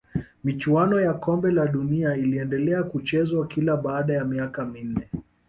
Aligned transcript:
michuano 0.43 1.01
ya 1.01 1.13
kombe 1.13 1.51
la 1.51 1.67
dunia 1.67 2.15
iliendelea 2.17 2.83
kuchezwa 2.83 3.47
kila 3.47 3.77
baada 3.77 4.13
ya 4.13 4.25
miaka 4.25 4.65
minne 4.65 5.09